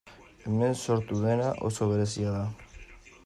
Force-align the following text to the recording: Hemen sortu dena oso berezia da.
Hemen 0.51 0.73
sortu 0.83 1.19
dena 1.27 1.51
oso 1.71 1.91
berezia 1.91 2.35
da. 2.39 2.43